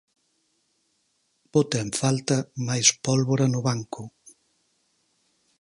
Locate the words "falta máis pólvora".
2.01-3.45